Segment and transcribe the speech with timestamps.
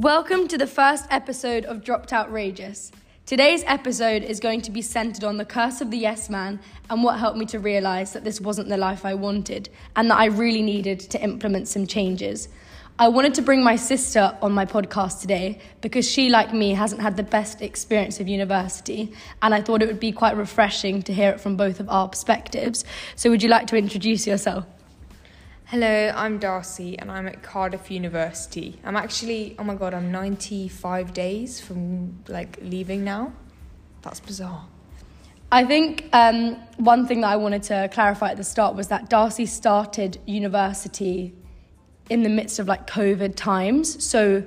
[0.00, 2.90] Welcome to the first episode of Dropped Outrageous.
[3.26, 7.04] Today's episode is going to be centered on the curse of the yes man and
[7.04, 10.24] what helped me to realize that this wasn't the life I wanted and that I
[10.24, 12.48] really needed to implement some changes.
[12.98, 17.02] I wanted to bring my sister on my podcast today because she, like me, hasn't
[17.02, 21.12] had the best experience of university, and I thought it would be quite refreshing to
[21.12, 22.86] hear it from both of our perspectives.
[23.16, 24.64] So, would you like to introduce yourself?
[25.70, 28.80] Hello, I'm Darcey and I'm at Cardiff University.
[28.82, 33.32] I'm actually, oh my god, I'm 95 days from like leaving now.
[34.02, 34.66] That's bizarre.
[35.52, 39.08] I think um, one thing that I wanted to clarify at the start was that
[39.08, 41.32] Darcey started university
[42.08, 44.04] in the midst of like COVID times.
[44.04, 44.44] So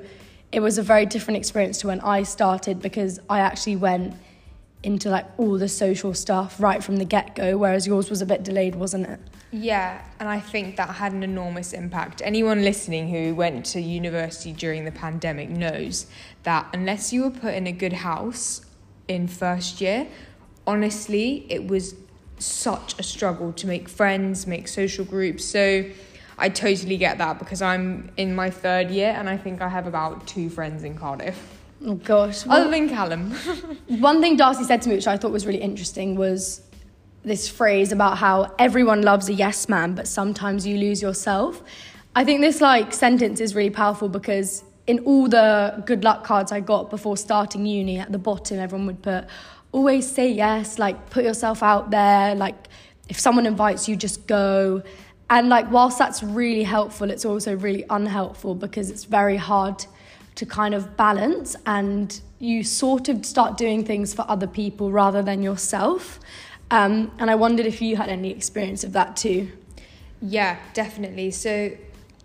[0.52, 4.14] it was a very different experience to when I started because I actually went
[4.84, 8.26] into like all the social stuff right from the get go, whereas yours was a
[8.26, 9.22] bit delayed, wasn't it?
[9.54, 12.24] Yeah, and I think that had an enormous impact.
[12.26, 16.08] Anyone listening who went to university during the pandemic knows
[16.42, 18.66] that unless you were put in a good house
[19.08, 20.08] in first year,
[20.66, 21.94] honestly, it was
[22.40, 25.46] such a struggle to make friends, make social groups.
[25.46, 25.86] So
[26.40, 29.86] I totally get that because I'm in my third year and I think I have
[29.86, 31.60] about two friends in Cardiff.
[31.86, 32.44] Oh gosh.
[32.48, 33.32] Other than Callum.
[33.88, 36.62] one thing Darcey said to me, which I thought was really interesting, was
[37.24, 41.64] this phrase about how everyone loves a yes man, but sometimes you lose yourself.
[42.16, 46.52] I think this like sentence is really powerful because in all the good luck cards
[46.52, 49.26] I got before starting uni, at the bottom everyone would put
[49.72, 52.56] always say yes, like put yourself out there, like
[53.10, 54.84] if someone invites you, just go.
[55.30, 59.86] And like whilst that's really helpful, it's also really unhelpful because it's very hard
[60.36, 65.22] to kind of balance and you sort of start doing things for other people rather
[65.22, 66.20] than yourself.
[66.72, 69.52] Um, and I wondered if you had any experience of that too.
[70.22, 71.32] Yeah, definitely.
[71.32, 71.72] So,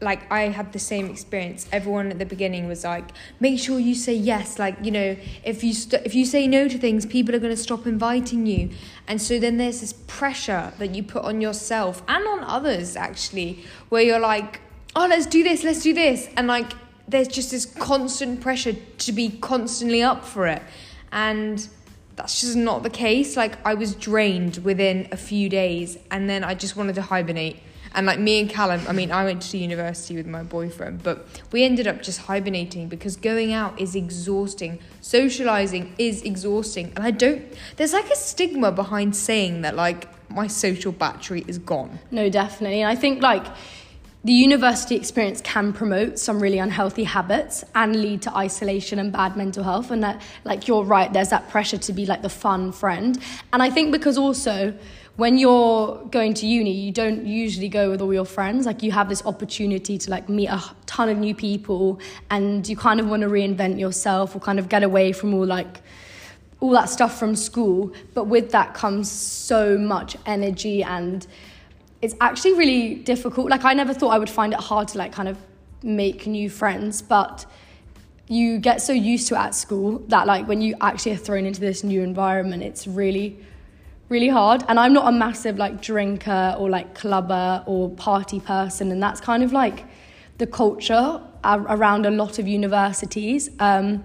[0.01, 1.69] like, I had the same experience.
[1.73, 5.65] Everyone at the beginning was like, "Make sure you say yes." Like, you know, if
[5.65, 8.71] you st- if you say no to things, people are going to stop inviting you.
[9.09, 13.65] And so then there's this pressure that you put on yourself and on others actually,
[13.89, 14.61] where you're like,
[14.95, 16.73] "Oh, let's do this, let's do this," and like
[17.09, 20.63] there's just this constant pressure to be constantly up for it.
[21.11, 21.67] And
[22.19, 23.37] that's just not the case.
[23.37, 27.57] Like, I was drained within a few days, and then I just wanted to hibernate.
[27.95, 31.27] And like me and Callum, I mean, I went to university with my boyfriend, but
[31.53, 34.79] we ended up just hibernating because going out is exhausting.
[35.01, 36.93] Socializing is exhausting.
[36.97, 37.43] And I don't,
[37.77, 41.99] there's like a stigma behind saying that, like, my social battery is gone.
[42.11, 42.83] No, definitely.
[42.83, 43.47] And I think, like,
[44.25, 49.37] the university experience can promote some really unhealthy habits and lead to isolation and bad
[49.37, 52.73] mental health and that like you're right there's that pressure to be like the fun
[52.73, 53.19] friend.
[53.53, 54.75] And i think because also
[55.17, 58.67] when you're going to uni you don't usually go with all your friends.
[58.67, 62.01] Like you have this opportunity to like meet a ton of new people
[62.31, 65.47] and you kind of want to reinvent yourself or kind of get away from all
[65.47, 65.81] like
[66.61, 67.93] all that stuff from school.
[68.15, 71.27] But with that comes so much energy and
[72.01, 73.51] it's actually really difficult.
[73.51, 75.39] Like I never thought I would find it hard to like kind of
[75.83, 77.47] make new friends, but
[78.29, 81.47] you get so used to it at school that like when you actually are thrown
[81.47, 83.39] into this new environment, it's really
[84.09, 84.65] really hard.
[84.69, 89.21] And I'm not a massive like drinker or like clubber or party person, and that's
[89.21, 89.85] kind of like
[90.39, 93.51] the culture around a lot of universities.
[93.59, 94.05] Um,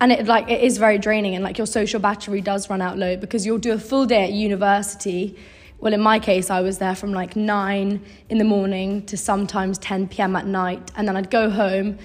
[0.00, 2.98] and it like it is very draining, and like your social battery does run out
[2.98, 5.36] low because you'll do a full day at university
[5.78, 9.78] well, in my case, I was there from like nine in the morning to sometimes
[9.78, 10.36] 10 p.m.
[10.36, 10.90] at night.
[10.96, 11.98] And then I'd go home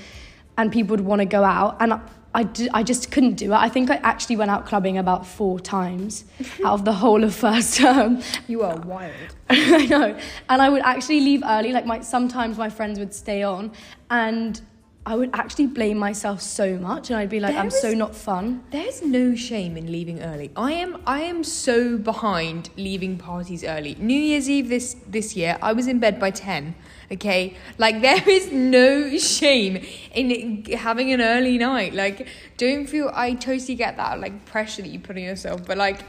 [0.57, 1.77] and people would want to go out.
[1.79, 2.01] And I,
[2.33, 3.55] I, I just couldn't do it.
[3.55, 6.25] I think I actually went out clubbing about four times
[6.65, 8.21] out of the whole of first term.
[8.47, 9.13] You are wild.
[9.49, 10.19] I know.
[10.49, 11.71] And I would actually leave early.
[11.71, 13.71] Like my sometimes my friends would stay on
[14.09, 14.61] and
[15.09, 17.95] I would actually blame myself so much and I'd be like, there I'm is, so
[17.95, 18.63] not fun.
[18.69, 20.51] There's no shame in leaving early.
[20.55, 23.95] I am I am so behind leaving parties early.
[23.95, 26.75] New Year's Eve this this year, I was in bed by 10.
[27.11, 27.57] Okay?
[27.79, 29.83] Like there is no shame
[30.13, 31.95] in having an early night.
[31.95, 35.75] Like don't feel I totally get that like pressure that you put on yourself, but
[35.75, 36.01] like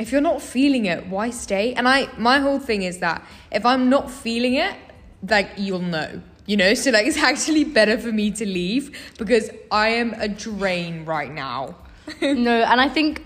[0.00, 1.72] if you're not feeling it, why stay?
[1.74, 4.74] And I my whole thing is that if I'm not feeling it,
[5.22, 8.84] like you'll know you know so like it's actually better for me to leave
[9.18, 11.76] because i am a drain right now
[12.22, 13.22] no and i think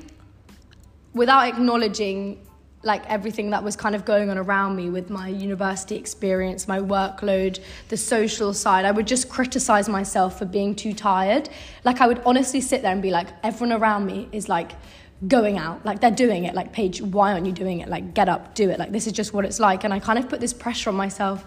[1.14, 2.38] without acknowledging
[2.82, 6.78] like everything that was kind of going on around me with my university experience, my
[6.78, 11.48] workload, the social side, I would just criticize myself for being too tired.
[11.84, 14.72] Like I would honestly sit there and be like, everyone around me is like
[15.26, 16.54] going out, like they're doing it.
[16.54, 17.88] Like, Paige, why aren't you doing it?
[17.88, 18.78] Like, get up, do it.
[18.78, 19.84] Like, this is just what it's like.
[19.84, 21.46] And I kind of put this pressure on myself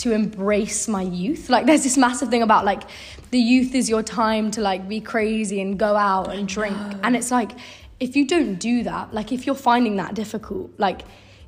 [0.00, 1.50] to embrace my youth.
[1.50, 2.82] Like there's this massive thing about like
[3.30, 6.76] the youth is your time to like be crazy and go out and drink.
[7.02, 7.52] And it's like
[8.00, 11.02] if you don't do that, like if you're finding that difficult, like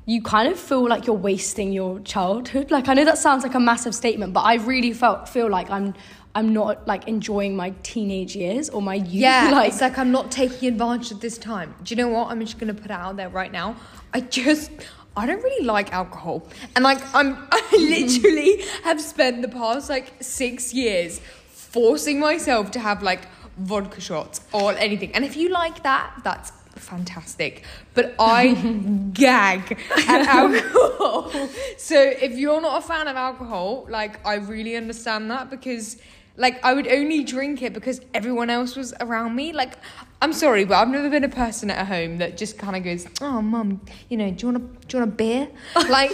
[0.05, 2.69] you kind of feel like you're wasting your childhood.
[2.69, 5.69] Like I know that sounds like a massive statement, but I really felt feel like
[5.71, 5.95] I'm
[6.35, 9.13] I'm not like enjoying my teenage years or my youth.
[9.13, 11.73] Yeah, like, it's like I'm not taking advantage of this time.
[11.83, 12.29] Do you know what?
[12.29, 13.75] I'm just gonna put it out there right now.
[14.13, 14.71] I just
[15.15, 16.43] I don't really like alcohol,
[16.75, 22.79] and like I'm I literally have spent the past like six years forcing myself to
[22.79, 23.21] have like
[23.57, 25.11] vodka shots or anything.
[25.13, 27.63] And if you like that, that's fantastic.
[27.93, 28.53] But I
[29.13, 29.77] gag
[30.07, 31.31] at alcohol.
[31.77, 35.97] so if you're not a fan of alcohol, like I really understand that because
[36.37, 39.53] like I would only drink it because everyone else was around me.
[39.53, 39.73] Like
[40.23, 43.05] I'm sorry, but I've never been a person at home that just kind of goes,
[43.19, 45.49] "Oh, mum, you know, do you want a do you want a beer?"
[45.89, 46.13] Like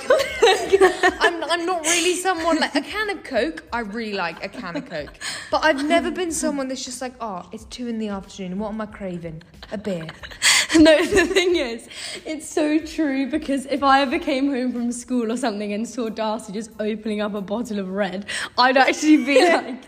[1.21, 3.65] I'm I'm not really someone like a can of Coke.
[3.71, 5.13] I really like a can of Coke,
[5.51, 8.57] but I've never been someone that's just like, "Oh, it's two in the afternoon.
[8.57, 9.43] What am I craving?
[9.71, 10.07] A beer."
[10.75, 11.87] no, the thing is,
[12.25, 16.09] it's so true because if I ever came home from school or something and saw
[16.09, 18.25] Darcey just opening up a bottle of red,
[18.57, 19.83] I'd actually be like,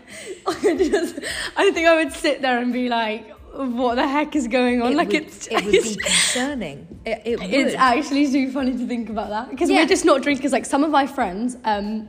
[0.46, 1.18] I just,
[1.56, 4.92] I think I would sit there and be like, what the heck is going on?
[4.92, 7.00] It like would, it's, it would be concerning.
[7.04, 7.50] It, it would.
[7.50, 9.80] it's actually too funny to think about that because Yeah.
[9.80, 10.52] we're just not drinkers.
[10.52, 12.08] Like some of my friends, um,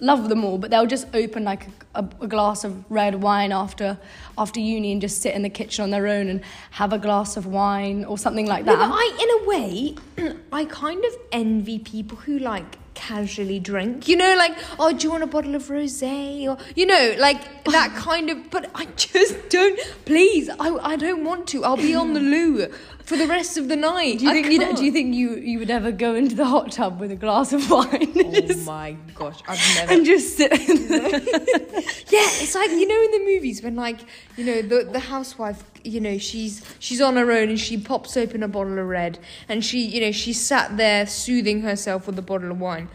[0.00, 3.98] love them all, but they'll just open like a, a, glass of red wine after
[4.36, 6.42] after uni and just sit in the kitchen on their own and
[6.72, 8.88] have a glass of wine or something like No, that.
[8.90, 14.08] but I, in a way, I kind of envy people who like casually drink.
[14.08, 16.48] You know, like, oh, do you want a bottle of rosé?
[16.48, 18.50] Or you know, like that kind of.
[18.50, 19.78] But I just don't.
[20.04, 21.62] Please, I, I don't want to.
[21.64, 22.72] I'll be on the loo
[23.06, 24.18] for the rest of the night.
[24.18, 26.44] Do you I think you do you think you you would ever go into the
[26.44, 29.92] hot tub with a glass of wine Oh just, my gosh, I've never.
[29.92, 31.08] and just sit in there?
[31.10, 34.00] Yeah, it's like you know in the movies when like
[34.36, 38.16] you know the the housewife you know she's she's on her own and she pops
[38.16, 39.18] open a bottle of red
[39.48, 42.88] and she you know she sat there soothing herself with a bottle of wine.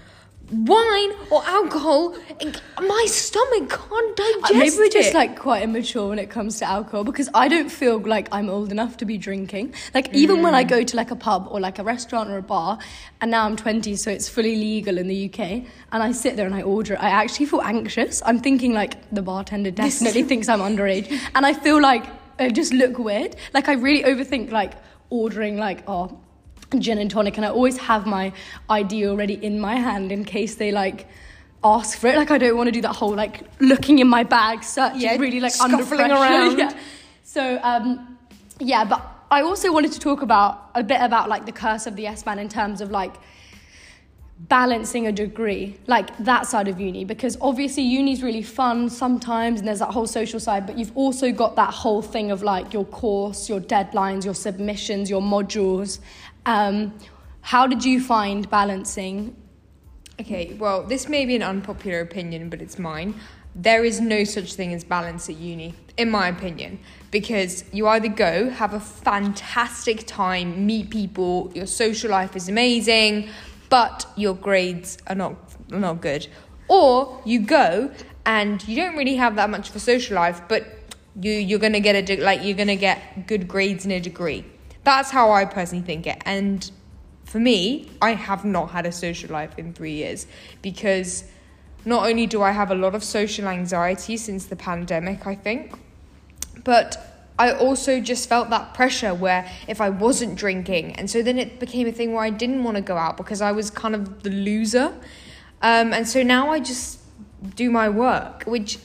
[0.51, 2.13] Wine or alcohol,
[2.81, 5.13] my stomach can't digest Uh, Maybe we're just it.
[5.13, 8.69] like quite immature when it comes to alcohol because I don't feel like I'm old
[8.69, 9.74] enough to be drinking.
[9.94, 12.42] Like even when I go to like a pub or like a restaurant or a
[12.42, 12.80] bar,
[13.21, 15.39] and now I'm 20, so it's fully legal in the UK,
[15.94, 18.21] and I sit there and I order it, I actually feel anxious.
[18.25, 22.06] I'm thinking like the bartender definitely thinks I'm underage, and I feel like
[22.39, 23.38] I just look weird.
[23.53, 24.74] Like I really overthink like
[25.09, 26.19] ordering like oh
[26.80, 28.34] gin and tonic, and I always have my
[28.70, 31.08] ID already in my hand in case they like
[31.64, 32.16] ask for it.
[32.16, 35.16] Like I don't want to do that whole like looking in my bag, searching Yeah,
[35.18, 36.04] really like under pressure.
[36.14, 36.58] around.
[36.58, 36.78] Yeah.
[37.24, 38.18] So um,
[38.60, 41.96] yeah, but I also wanted to talk about a bit about like the curse of
[41.96, 43.16] the yes man in terms of like
[44.48, 49.68] balancing a degree, like that side of uni, because obviously uni's really fun sometimes and
[49.68, 52.86] there's that whole social side, but you've also got that whole thing of like your
[52.86, 56.00] course, your deadlines, your submissions, your modules.
[56.46, 56.98] Um,
[57.42, 59.36] how did you find balancing?
[60.20, 63.16] Okay, well, this may be an unpopular opinion, but it's mine.
[63.56, 66.80] There is no such thing as balance at uni, in my opinion,
[67.10, 73.30] because you either go, have a fantastic time, meet people, your social life is amazing,
[73.70, 75.36] but your grades are not
[75.70, 76.27] not good,
[76.68, 77.92] or you go
[78.25, 80.65] and you don't really have that much of a social life, but
[81.20, 84.46] you you're gonna get a de- like you're gonna get good grades in a degree.
[84.84, 86.70] That's how I personally think it, and
[87.32, 90.28] for me, I have not had a social life in three years
[90.62, 91.24] because
[91.86, 95.80] not only do I have a lot of social anxiety since the pandemic, I think,
[96.66, 101.40] but I also just felt that pressure where if I wasn't drinking, and so then
[101.40, 103.96] it became a thing where I didn't want to go out because I was kind
[103.96, 104.94] of the loser.
[105.62, 107.00] Um, and so now I just
[107.56, 108.78] do my work, which,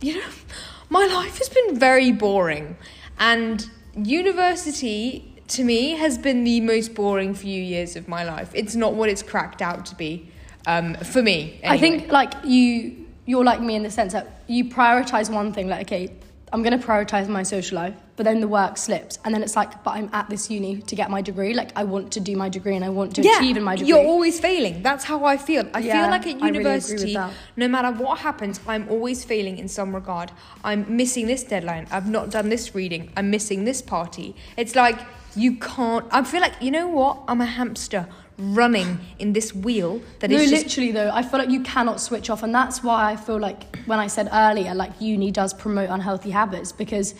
[0.00, 0.28] you know,
[0.88, 2.76] my life has been very boring.
[3.18, 8.50] And university to me has been the most boring few years of my life.
[8.54, 10.30] It's not what it's cracked out to be
[10.66, 11.60] um, for me.
[11.64, 15.68] I think like you you're like me in the sense that you prioritize one thing
[15.68, 16.12] like okay
[16.52, 19.56] I'm going to prioritize my social life but then the work slips and then it's
[19.56, 22.36] like but I'm at this uni to get my degree like I want to do
[22.36, 24.80] my degree and I want to achieve in my degree You're always failing.
[24.80, 25.68] That's how I feel.
[25.74, 27.18] I Yeah, feel like at I really university,
[27.56, 30.30] no matter what happens, I'm always failing in some regard.
[30.62, 31.88] I'm missing this deadline.
[31.90, 33.10] I've not done this reading.
[33.16, 34.36] I'm missing this party.
[34.56, 35.00] It's like
[35.34, 36.06] you can't.
[36.12, 37.24] I feel like you know what?
[37.26, 38.06] I'm a hamster
[38.38, 42.00] running in this wheel that no, is just literally though, I feel like you cannot
[42.00, 45.52] switch off, and that's why I feel like when I said earlier, like uni does
[45.52, 47.14] promote unhealthy habits because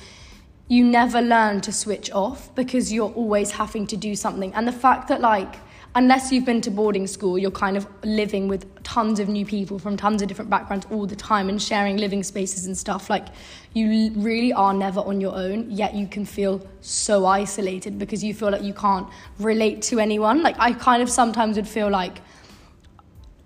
[0.69, 4.73] you never learn to switch off because you're always having to do something, and the
[4.73, 5.57] fact that like
[5.95, 9.78] unless you've been to boarding school, you're kind of living with tons of new people
[9.78, 13.11] from tons of different backgrounds all the time and sharing living spaces and stuff.
[13.11, 13.26] Like,
[13.75, 18.33] you really are never on your own, yet you can feel so isolated because you
[18.33, 19.07] feel like you can't
[19.38, 20.42] relate to anyone.
[20.42, 22.21] Like, I kind of sometimes would feel like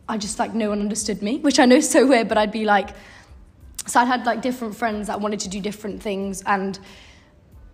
[0.08, 2.52] I just like no one understood me, which I know is so weird, but I'd
[2.52, 2.90] be like,
[3.86, 6.78] so I'd had like different friends that wanted to do different things and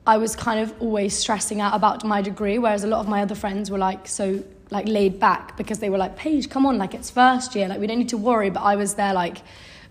[0.06, 3.22] I was kind of always stressing out about my degree, whereas a lot of my
[3.22, 6.78] other friends were like so like laid back because they were like, Paige, come on,
[6.78, 8.50] like it's first year, like we don't need to worry.
[8.50, 9.38] But I was there like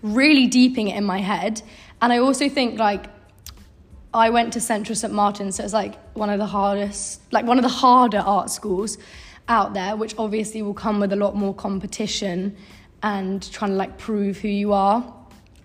[0.02, 1.62] really deeping it in my head.
[2.02, 3.06] And I also think like
[4.12, 5.12] I went to Central St.
[5.12, 8.98] Martin's, so it's like one of the hardest, like one of the harder art schools
[9.48, 12.56] out there, which obviously will come with a lot more competition
[13.02, 15.14] and trying to like prove who you are.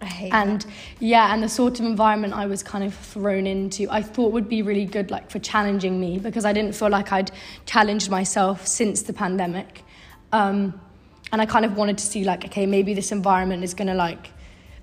[0.02, 0.72] And that.
[1.00, 4.48] yeah and the sort of environment i was kind of thrown into i thought would
[4.48, 7.32] be really good like for challenging me because i didn't feel like i'd
[7.66, 9.84] challenged myself since the pandemic.
[10.32, 10.80] Um,
[11.32, 13.96] and i kind of wanted to see like okay maybe this environment is going to
[13.96, 14.32] like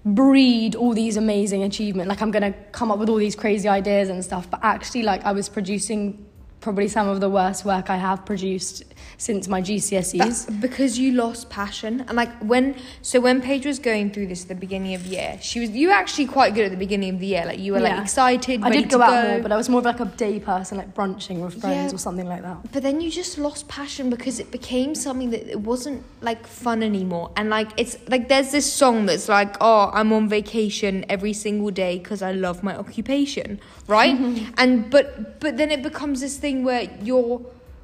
[0.05, 3.69] breed all these amazing achievement like i'm going to come up with all these crazy
[3.69, 4.51] ideas and stuff.
[4.51, 6.27] But actually like i was producing
[6.65, 8.77] probably some of the worst work i have produced
[9.19, 10.61] since my GCSEs.
[10.61, 12.05] Because you lost passion.
[12.09, 15.11] And like when so when Paige was going through this at the beginning of the
[15.11, 17.45] year, she was you were actually quite good at the beginning of the year.
[17.47, 17.95] Like you were Yeah.
[17.95, 18.63] like excited.
[18.63, 20.95] I did go out more, but I was more of like a day person, like
[20.95, 21.97] brunching with friends Yeah.
[21.97, 22.73] or something like that.
[22.73, 26.83] But then you just lost passion because it became something that it wasn't like fun
[26.83, 27.31] anymore.
[27.37, 31.71] And like it's like there's this song that's like, oh, I'm on vacation every single
[31.71, 34.17] day because I love my occupation, right?
[34.59, 37.41] and but but then it becomes this thing where you're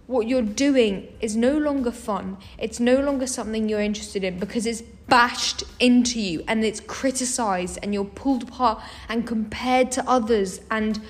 [0.06, 2.36] what you're doing is no longer fun.
[2.58, 7.78] It's no longer something you're interested in because it's bashed into you and it's criticized
[7.82, 11.00] and you're pulled apart and compared to others and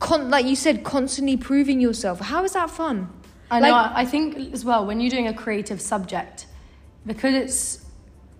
[0.00, 2.20] con- like you said constantly proving yourself.
[2.20, 3.08] How is that fun?
[3.50, 3.70] I know.
[3.70, 6.46] Like- I I think as well when you're doing a creative subject,
[7.06, 7.81] because it's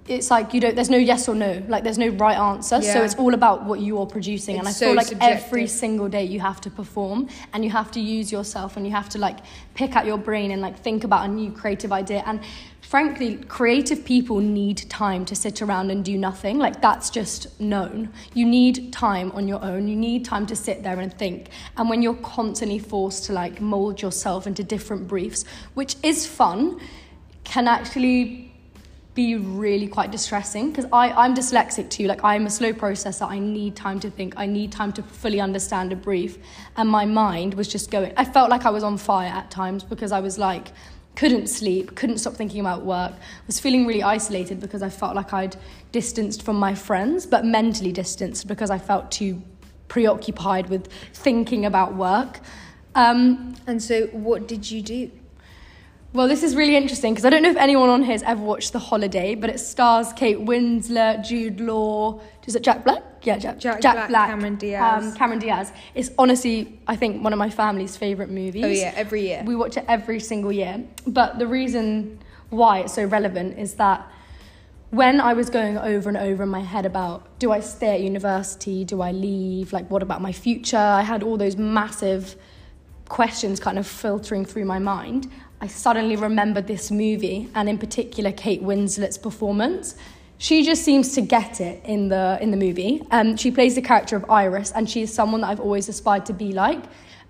[0.09, 0.75] it's like you don't.
[0.75, 1.63] There's no yes or no.
[1.69, 2.83] Like there's no right answer.
[2.83, 4.59] So it's all about what you're producing.
[4.59, 7.71] and I It's feel so like every single day you have to perform and you
[7.71, 9.39] have to use yourself and you have to like
[9.75, 12.25] pick out your brain and like think about a new creative idea.
[12.27, 12.41] And
[12.81, 16.59] frankly, creative people need time to sit around and do nothing.
[16.59, 18.11] Like that's just known.
[18.35, 19.87] You need time on your own.
[19.87, 21.51] You need time to sit there and think.
[21.77, 25.45] And when you're constantly forced to like mold yourself into different briefs,
[25.75, 26.81] which is fun,
[27.45, 28.52] can actually
[29.15, 32.07] be really quite distressing because I'm dyslexic too.
[32.07, 33.29] Like I'm a slow processor.
[33.29, 34.35] I need time to think.
[34.37, 36.39] I need time to fully understand a brief.
[36.77, 38.13] And my mind was just going.
[38.17, 40.69] I felt like I was on fire at times because I was like
[41.15, 43.13] couldn't sleep, couldn't stop thinking about work.
[43.47, 45.57] Was feeling really isolated because I felt like I'd
[45.93, 49.43] distanced from my friends, but mentally distanced because I felt too
[49.89, 52.41] preoccupied with thinking about work.
[52.95, 55.11] Um, And so, what did you do?
[56.13, 58.43] Well, this is really interesting because I don't know if anyone on here has ever
[58.43, 62.21] watched The Holiday, but it stars Kate Winslet, Jude Law.
[62.47, 63.03] Is it Jack Black?
[63.23, 65.05] Yeah, Jack, Jack Black, Cameron Diaz.
[65.05, 65.73] Um, Cameron Diaz.
[65.95, 68.65] It's honestly, I think, one of my family's favourite movies.
[68.65, 69.43] Oh yeah, every year.
[69.47, 70.85] We watch it every single year.
[71.07, 72.19] But the reason
[72.51, 74.07] why it's so relevant is that
[74.91, 78.01] when I was going over and over in my head about do I stay at
[78.03, 82.37] university, do I leave, like what about my future, I had all those massive
[83.09, 85.31] questions kind of filtering through my mind.
[85.63, 89.95] I suddenly remembered this movie and in particular Kate Winslet's performance.
[90.39, 93.01] She just seems to get it in the in the movie.
[93.13, 96.27] Um, she plays the character of Iris, and she is someone that I've always aspired
[96.27, 96.83] to be like.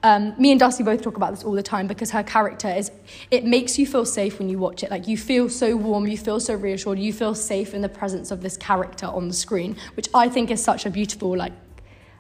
[0.03, 2.91] Um, me and Darcey both talk about this all the time because her character is.
[3.31, 4.91] It makes you feel safe when you watch it.
[4.91, 8.31] Like you feel so warm, you feel so reassured, you feel safe in the presence
[8.31, 11.53] of this character on the screen, which I think is such a beautiful like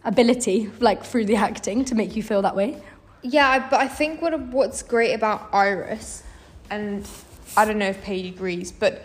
[0.04, 2.82] ability, like through the acting, to make you feel that way.
[3.22, 6.24] Yeah, but I think what what's great about Iris,
[6.70, 7.08] and
[7.56, 9.04] I don't know if Paige agrees, but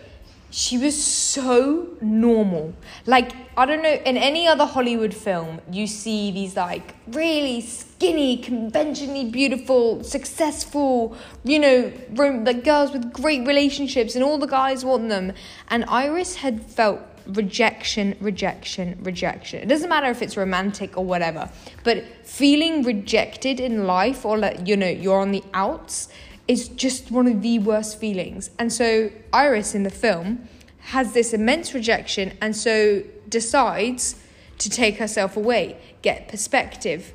[0.50, 2.74] she was so normal.
[3.06, 8.38] Like I don't know, in any other Hollywood film, you see these like really skinny,
[8.38, 14.84] conventionally beautiful, successful, you know, rom- like girls with great relationships, and all the guys
[14.84, 15.32] want them.
[15.68, 19.62] And Iris had felt rejection, rejection, rejection.
[19.62, 21.50] It doesn't matter if it's romantic or whatever,
[21.84, 26.08] but feeling rejected in life or like, you know, you're on the outs
[26.46, 28.50] is just one of the worst feelings.
[28.58, 34.16] And so Iris in the film has this immense rejection and so decides
[34.56, 37.12] to take herself away, get perspective.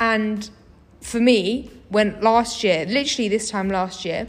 [0.00, 0.48] And
[1.02, 4.26] for me, when last year, literally this time last year,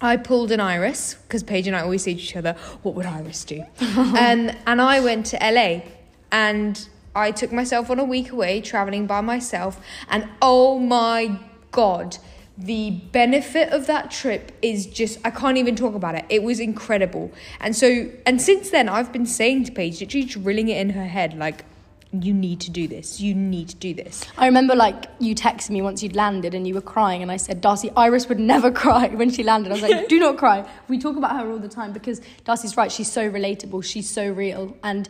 [0.00, 3.06] I pulled an Iris because Paige and I always say to each other, "What would
[3.06, 3.64] Iris do?"
[3.96, 5.82] um, and I went to LA,
[6.30, 9.80] and I took myself on a week away, traveling by myself.
[10.08, 11.38] And oh my
[11.70, 12.18] god,
[12.58, 16.24] the benefit of that trip is just I can't even talk about it.
[16.28, 17.32] It was incredible.
[17.60, 21.06] And so and since then I've been saying to Paige, literally drilling it in her
[21.06, 21.64] head, like,
[22.12, 23.20] you need to do this.
[23.20, 24.24] You need to do this.
[24.38, 27.36] I remember like you texted me once you'd landed and you were crying and I
[27.36, 29.70] said, Darcey, Iris would never cry when she landed.
[29.70, 30.68] I was like, do not cry.
[30.88, 32.90] We talk about her all the time because Darcey's right.
[32.90, 33.84] She's so relatable.
[33.84, 34.76] She's so real.
[34.82, 35.08] And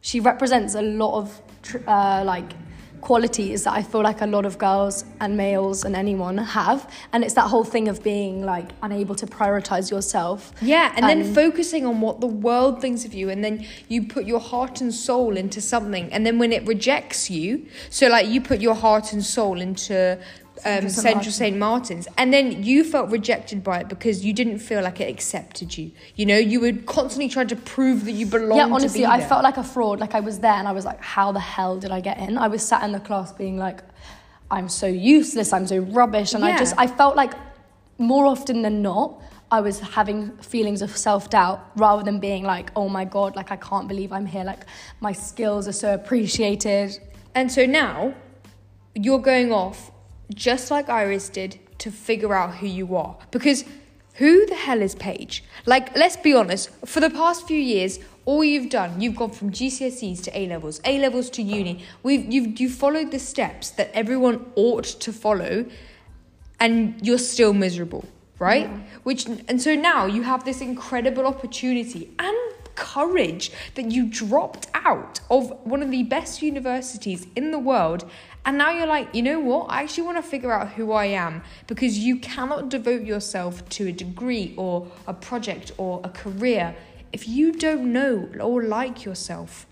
[0.00, 1.42] she represents a lot of
[1.86, 2.52] uh, like
[3.00, 6.92] qualities that I feel like a lot of girls and males and anyone have.
[7.12, 10.52] And it's that whole thing of being like unable to prioritize yourself.
[10.60, 14.06] Yeah, and, and then focusing on what the world thinks of you, and then you
[14.06, 18.26] put your heart and soul into something, and then when it rejects you, so like
[18.28, 20.18] you put your heart and soul into
[20.64, 21.56] um, Central St.
[21.56, 25.76] Martin's, and then you felt rejected by it because you didn't feel like it accepted
[25.76, 25.92] you.
[26.16, 28.56] You know, you were constantly trying to prove that you belonged.
[28.56, 30.00] Yeah, honestly, I felt like a fraud.
[30.00, 32.38] Like I was there, and I was like, "How the hell did I get in?"
[32.38, 33.80] I was sat in the class being like,
[34.50, 35.52] "I'm so useless.
[35.52, 36.54] I'm so rubbish," and yeah.
[36.54, 37.34] I just I felt like
[37.98, 39.22] more often than not.
[39.50, 43.50] I was having feelings of self doubt rather than being like, oh my God, like
[43.50, 44.44] I can't believe I'm here.
[44.44, 44.66] Like
[45.00, 46.98] my skills are so appreciated.
[47.34, 48.14] And so now
[48.94, 49.90] you're going off
[50.34, 53.16] just like Iris did, to figure out who you are.
[53.30, 53.64] Because
[54.14, 55.44] who the hell is Paige?
[55.64, 59.52] Like, let's be honest, for the past few years, all you've done, you've gone from
[59.52, 61.84] GCSEs to A levels, A levels to uni.
[62.02, 65.66] We've you've you followed the steps that everyone ought to follow,
[66.60, 68.04] and you're still miserable,
[68.38, 68.68] right?
[68.68, 68.80] Yeah.
[69.04, 72.36] Which and so now you have this incredible opportunity and
[72.74, 78.08] courage that you dropped out of one of the best universities in the world
[78.44, 79.66] and now you're like, you know what?
[79.70, 83.88] I actually want to figure out who I am because you cannot devote yourself to
[83.88, 86.74] a degree or a project or a career
[87.12, 89.66] if you don't know or like yourself.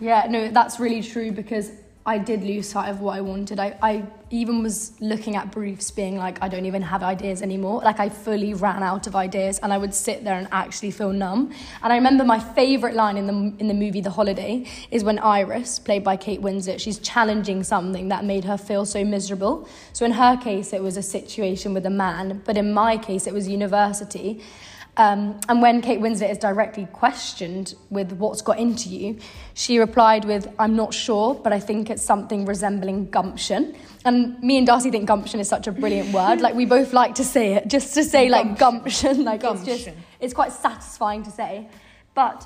[0.00, 1.72] Yeah, no, that's really true because
[2.08, 3.60] I did lose sight of what I wanted.
[3.60, 7.82] I, I even was looking at briefs being like, I don't even have ideas anymore.
[7.84, 11.12] Like, I fully ran out of ideas and I would sit there and actually feel
[11.12, 11.52] numb.
[11.82, 15.18] And I remember my favourite line in the, in the movie The Holiday is when
[15.18, 19.68] Iris, played by Kate Winslet, she's challenging something that made her feel so miserable.
[19.92, 23.26] So, in her case, it was a situation with a man, but in my case,
[23.26, 24.40] it was university.
[24.98, 29.18] Um, and when Kate Winslet is directly questioned with what's got into you,
[29.54, 33.76] she replied with, I'm not sure, but I think it's something resembling gumption.
[34.04, 36.40] And me and Darcey think gumption is such a brilliant word.
[36.40, 39.24] Like, we both like to say it, just to say, like, gumption.
[39.28, 39.68] Like, gumption.
[39.68, 41.68] it's just, it's quite satisfying to say.
[42.14, 42.44] But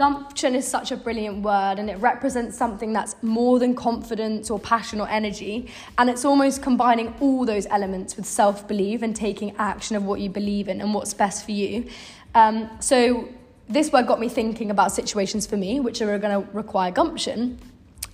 [0.00, 4.58] Gumption is such a brilliant word and it represents something that's more than confidence or
[4.58, 5.68] passion or energy.
[5.98, 10.20] And it's almost combining all those elements with self belief and taking action of what
[10.20, 11.86] you believe in and what's best for you.
[12.34, 13.28] Um, so,
[13.68, 17.58] this word got me thinking about situations for me which are going to require gumption.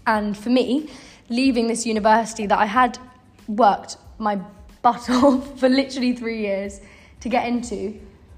[0.08, 0.90] And for me,
[1.28, 2.98] leaving this university that I had
[3.46, 4.40] worked my
[4.82, 6.80] butt off for literally three years
[7.20, 7.94] to get into,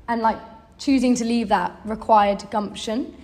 [0.06, 0.38] and like
[0.76, 3.14] choosing to leave that required gumption.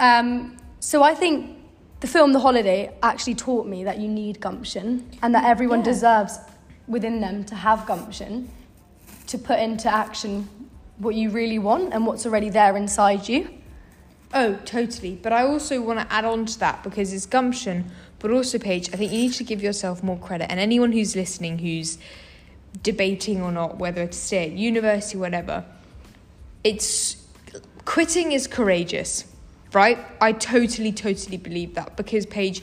[0.00, 1.58] Um, so I think
[2.00, 5.84] the film The Holiday actually taught me that you need gumption and that everyone yeah.
[5.84, 6.38] deserves
[6.88, 8.50] within them to have gumption
[9.26, 10.48] to put into action
[10.98, 13.48] what you really want and what's already there inside you.
[14.32, 15.18] Oh, totally.
[15.22, 18.88] But I also want to add on to that because it's gumption, but also, Paige,
[18.92, 20.50] I think you need to give yourself more credit.
[20.50, 21.98] And anyone who's listening who's
[22.82, 25.64] debating or not, whether to stay at university, whatever,
[26.64, 27.16] it's
[27.84, 29.24] quitting is courageous
[29.72, 29.98] right?
[30.20, 32.62] I totally, totally believe that because, Paige,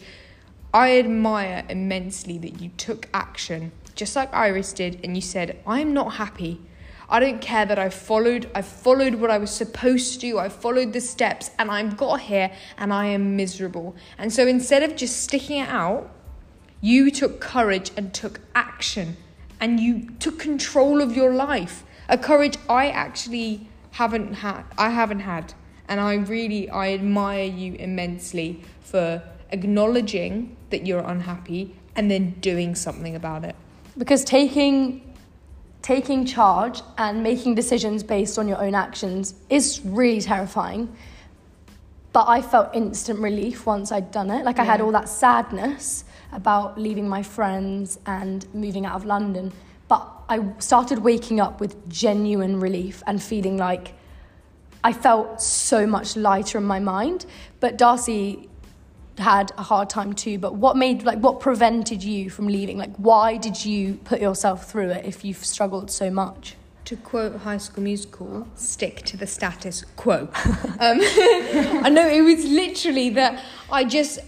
[0.73, 5.93] I admire immensely that you took action, just like Iris did, and you said, I'm
[5.93, 6.61] not happy.
[7.09, 10.91] I don't care that I followed, I followed what I was supposed to I followed
[10.91, 13.95] the steps, and I've got here and I am miserable.
[14.17, 16.11] And so instead of just sticking it out,
[16.81, 19.17] you took courage and took action
[19.59, 21.83] and you took control of your life.
[22.09, 24.63] A courage I actually haven't had.
[24.77, 25.53] I haven't had.
[25.87, 29.21] And I really I admire you immensely for
[29.51, 33.55] acknowledging that you're unhappy and then doing something about it.
[33.97, 35.03] Because taking
[35.81, 40.93] taking charge and making decisions based on your own actions is really terrifying.
[42.11, 44.43] But I felt instant relief once I'd done it.
[44.43, 49.53] Like I had all that sadness about leaving my friends and moving out of London.
[49.87, 53.93] But I started waking up with genuine relief and feeling like
[54.83, 57.25] I felt so much lighter in my mind.
[57.59, 58.47] But Darcey
[59.17, 60.37] had a hard time too.
[60.37, 62.77] But what made like what prevented you from leaving?
[62.77, 66.55] Like why did you put yourself through it if you've struggled so much?
[66.85, 70.29] To quote High School Musical, stick to the status quo.
[70.79, 70.99] um,
[71.83, 74.19] I know it was literally that I just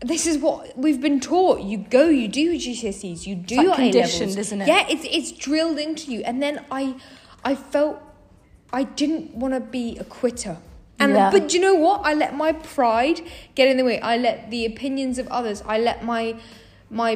[0.00, 1.62] this is what we've been taught.
[1.62, 4.36] You go, you do your GCSEs, you do like your A levels.
[4.36, 4.68] isn't it?
[4.68, 6.20] Yeah, it's it's drilled into you.
[6.20, 6.96] And then I,
[7.44, 8.00] I felt
[8.74, 10.56] I didn't want to be a quitter.
[10.98, 11.30] And Yeah.
[11.30, 12.00] but do you know what?
[12.04, 13.20] I let my pride
[13.54, 14.00] get in the way.
[14.00, 15.62] I let the opinions of others.
[15.66, 16.34] I let my
[16.90, 17.12] my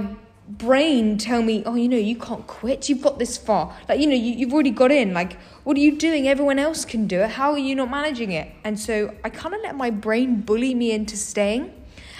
[0.49, 2.89] brain tell me, oh, you know, you can't quit.
[2.89, 3.77] You've got this far.
[3.89, 5.13] Like, you know, you, you've already got in.
[5.13, 6.27] Like, what are you doing?
[6.27, 7.31] Everyone else can do it.
[7.31, 8.51] How are you not managing it?
[8.65, 11.71] And so I kind of let my brain bully me into staying.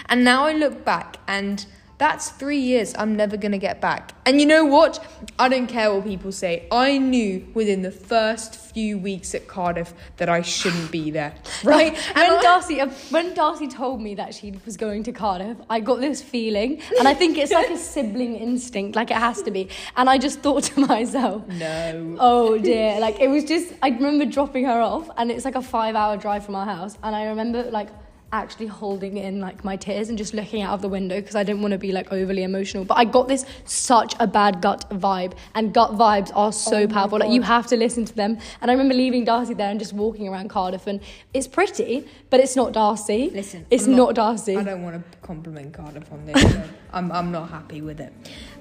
[0.07, 1.65] And now I look back and
[1.99, 4.13] that's three years I'm never going to get back.
[4.25, 5.05] And you know what?
[5.37, 6.65] I don't care what people say.
[6.71, 11.33] I knew within the first few weeks at Cardiff that I shouldn't be there.
[11.63, 11.93] Right?
[12.15, 15.81] when I- Darcey uh, when Darcey told me that she was going to Cardiff, I
[15.81, 19.51] got this feeling, and I think it's like a sibling instinct, like it has to
[19.51, 19.67] be.
[19.97, 22.15] And I just thought to myself, no.
[22.19, 23.73] oh dear, like it was just.
[23.83, 27.13] I remember dropping her off, and it's like a five-hour drive from our house, and
[27.15, 27.89] I remember like
[28.31, 31.43] actually holding in like my tears and just looking out of the window because I
[31.43, 32.85] didn't want to be like overly emotional.
[32.85, 36.87] But I got this such a bad gut vibe, and gut vibes are so Oh
[36.87, 37.19] powerful.
[37.19, 38.37] Like you have to listen to them.
[38.61, 40.99] And I remember leaving Darcey there and just walking around Cardiff, and
[41.33, 43.33] it's pretty, but it's not Darcey.
[43.33, 44.57] Listen, it's I'm not, Darcey.
[44.57, 46.41] I don't want to compliment Cardiff on this.
[46.41, 46.63] so
[46.93, 48.13] I'm I'm not happy with it.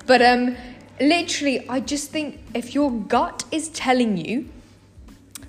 [0.06, 0.56] But um,
[1.00, 4.48] literally, I just think if your gut is telling you,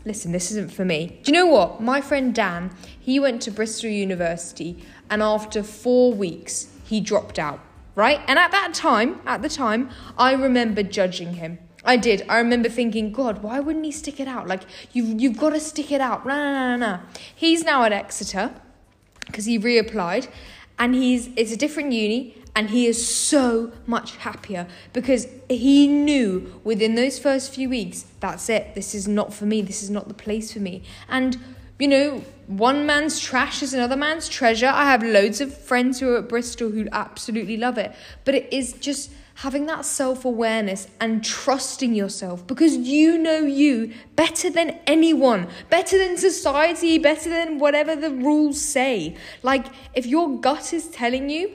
[0.06, 1.20] listen, this isn't for me.
[1.24, 1.82] Do you know what?
[1.82, 7.60] My friend Dan, he went to Bristol University, and after four weeks, he dropped out.
[7.96, 11.60] Right, and at that time, at the time, I remember judging him.
[11.84, 12.26] I did.
[12.30, 14.48] I remember thinking, God, why wouldn't he stick it out?
[14.48, 16.26] Like you've you've got to stick it out.
[16.26, 17.00] Nah, nah, nah, nah.
[17.36, 18.54] He's now at Exeter
[19.26, 20.30] because he reapplied
[20.78, 26.60] and he's it's a different uni and he is so much happier because he knew
[26.64, 30.08] within those first few weeks that's it this is not for me this is not
[30.08, 30.84] the place for me.
[31.08, 31.38] And
[31.78, 34.68] you know one man's trash is another man's treasure.
[34.68, 37.94] I have loads of friends who are at bristol who absolutely love it.
[38.26, 43.94] But it is just having that self awareness and trusting yourself because you know you
[44.16, 49.16] better than anyone, better than society, better than whatever the rules say.
[49.44, 51.52] Like, if your gut is telling you,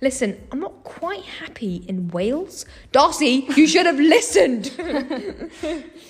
[0.00, 4.72] listen, I'm not quite happy in Wales, Darcey, you should have listened.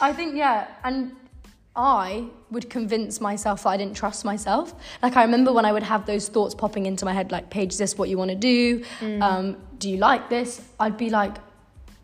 [0.01, 1.13] I think yeah, and
[1.77, 4.75] I would convince myself that I didn't trust myself.
[5.03, 7.73] Like I remember when I would have those thoughts popping into my head, like, "Paige,
[7.73, 8.85] is this what you want to do?
[9.21, 11.37] Um, do you like this?" I'd be like,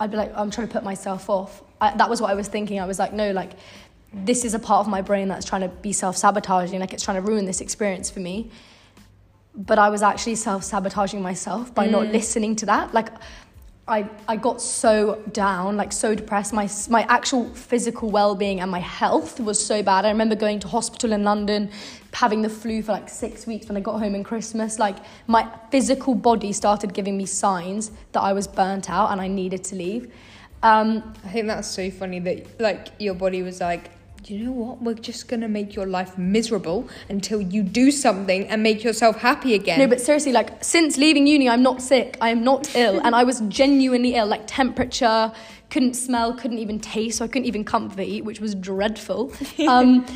[0.01, 1.63] I'd be like, I'm trying to put myself off.
[1.81, 2.81] I, that was what I was thinking.
[2.81, 3.53] I was like, no, like,
[4.13, 7.05] this is a part of my brain that's trying to be self sabotaging, like it's
[7.05, 8.51] trying to ruin this experience for me.
[9.67, 12.95] But I was actually self sabotaging myself by not listening to that.
[12.95, 13.09] Like,
[13.91, 16.53] I, I got so down, like so depressed.
[16.53, 20.05] My, my actual physical well being and my health was so bad.
[20.05, 21.71] I remember going to hospital in London,
[22.13, 24.79] having the flu for like six weeks when I got home in Christmas.
[24.79, 29.27] Like, my physical body started giving me signs that I was burnt out and I
[29.27, 30.13] needed to leave.
[30.63, 33.91] Um, I think that's so funny that, like, your body was like,
[34.27, 34.83] you know what?
[34.83, 39.55] We're just gonna make your life miserable until you do something and make yourself happy
[39.55, 39.79] again.
[39.79, 42.17] No, but seriously, like since leaving uni, I'm not sick.
[42.21, 44.27] I am not ill, and I was genuinely ill.
[44.27, 45.33] Like temperature,
[45.71, 49.33] couldn't smell, couldn't even taste, so I couldn't even comfortably eat, which was dreadful.
[49.69, 50.07] Um,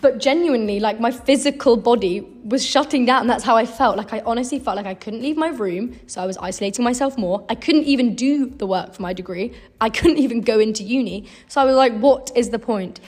[0.00, 3.26] but genuinely, like my physical body was shutting down.
[3.26, 3.96] That's how I felt.
[3.96, 7.18] Like I honestly felt like I couldn't leave my room, so I was isolating myself
[7.18, 7.44] more.
[7.48, 9.52] I couldn't even do the work for my degree.
[9.80, 11.26] I couldn't even go into uni.
[11.48, 13.00] So I was like, what is the point?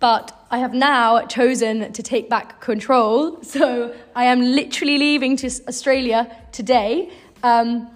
[0.00, 3.42] But I have now chosen to take back control.
[3.48, 7.10] So I am literally leaving to Australia today.
[7.42, 7.90] Um,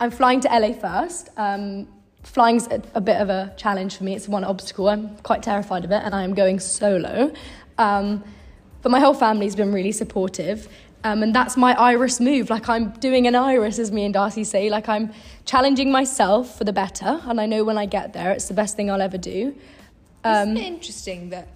[0.00, 1.28] I'm flying to LA first.
[1.36, 1.86] Um,
[2.22, 4.14] flying's a, a bit of a challenge for me.
[4.14, 4.88] It's one obstacle.
[4.88, 7.32] I'm quite terrified of it, and I am going solo.
[7.78, 8.24] Um,
[8.82, 10.68] but my whole family's been really supportive.
[11.04, 12.50] Um, and that's my iris move.
[12.50, 14.70] Like I'm doing an iris, as me and Darcey say.
[14.70, 15.12] Like I'm
[15.44, 17.20] challenging myself for the better.
[17.24, 19.54] And I know when I get there, it's the best thing I'll ever do.
[20.24, 21.48] Um, Isn't it interesting that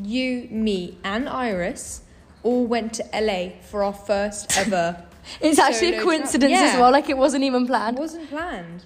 [0.00, 2.02] you, me, and Iris
[2.42, 5.04] all went to LA for our first ever?
[5.40, 6.80] It's actually a coincidence as Yeah.
[6.80, 6.92] well.
[6.92, 7.96] Like it wasn't even planned.
[7.98, 8.84] It wasn't planned.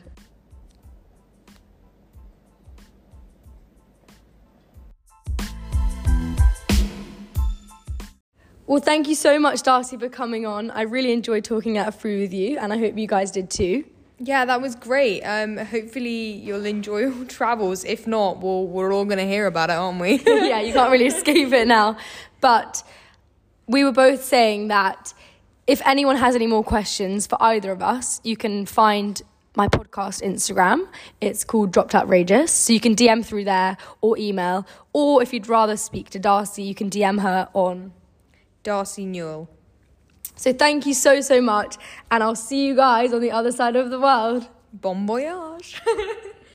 [8.66, 10.70] Well, thank you so much, Darcey, for coming on.
[10.70, 13.84] I really enjoyed talking it through with you, and I hope you guys did too.
[14.20, 15.22] Yeah, that was great.
[15.22, 17.84] Um, hopefully you'll enjoy your travels.
[17.84, 20.20] If not, we'll, we're all going to hear about it, aren't we?
[20.26, 21.96] yeah, you can't really escape it now.
[22.40, 22.82] But
[23.66, 25.14] we were both saying that
[25.66, 29.22] if anyone has any more questions for either of us, you can find
[29.54, 30.88] my podcast Instagram.
[31.20, 32.52] It's called Dropped Outrageous.
[32.52, 34.66] So you can DM through there or email.
[34.92, 37.92] Or if you'd rather speak to Darcey, you can DM her on.
[38.64, 39.48] Darcey Newell.
[40.38, 41.76] So thank you so, so much.
[42.10, 44.48] And I'll see you guys on the other side of the world.
[44.72, 45.82] Bon voyage.